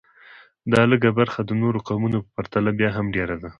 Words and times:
دا 0.71 0.81
لږه 0.91 1.09
برخه 1.19 1.39
د 1.45 1.51
نورو 1.61 1.79
قومونو 1.87 2.17
په 2.23 2.29
پرتله 2.35 2.69
بیا 2.79 2.89
هم 2.97 3.05
ډېره 3.15 3.35
ده 3.41 3.49